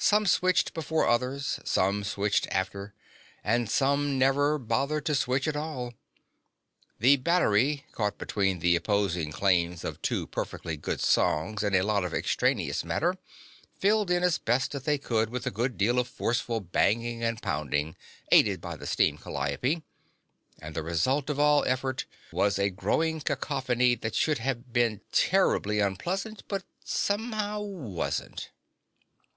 [0.00, 2.94] Some switched before others, some switched after,
[3.44, 5.94] and some never bothered to switch at all.
[6.98, 12.02] The battery, caught between the opposing claims of two perfectly good songs and a lot
[12.04, 13.18] of extraneous matter,
[13.78, 17.94] filled in as best they could with a good deal of forceful banging and pounding,
[18.32, 19.84] aided by the steam calliope,
[20.60, 25.78] and the result of all effort was a growing cacophony that should have been terribly
[25.78, 28.50] unpleasant but somehow wasn't.